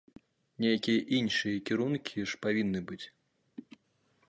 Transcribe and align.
Нейкія 0.63 1.01
іншыя 1.17 1.59
кірункі 1.69 2.25
ж 2.33 2.41
павінны 2.45 2.81
быць! 2.93 3.03